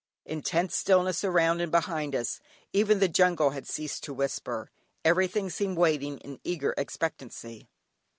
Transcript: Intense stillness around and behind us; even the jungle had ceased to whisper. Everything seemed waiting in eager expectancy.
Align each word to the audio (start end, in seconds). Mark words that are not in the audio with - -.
Intense 0.25 0.75
stillness 0.75 1.23
around 1.23 1.61
and 1.61 1.71
behind 1.71 2.15
us; 2.15 2.39
even 2.73 2.97
the 2.97 3.07
jungle 3.07 3.51
had 3.51 3.67
ceased 3.67 4.01
to 4.05 4.15
whisper. 4.15 4.71
Everything 5.05 5.47
seemed 5.51 5.77
waiting 5.77 6.17
in 6.21 6.39
eager 6.43 6.73
expectancy. 6.75 7.69